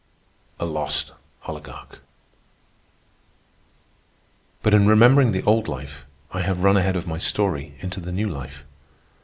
A 0.59 0.65
LOST 0.65 1.11
OLIGARCH 1.47 1.99
But 4.63 4.73
in 4.73 4.87
remembering 4.87 5.31
the 5.31 5.43
old 5.43 5.67
life 5.67 6.05
I 6.31 6.41
have 6.41 6.63
run 6.63 6.75
ahead 6.77 6.95
of 6.95 7.05
my 7.05 7.19
story 7.19 7.75
into 7.81 7.99
the 7.99 8.11
new 8.11 8.27
life. 8.27 8.63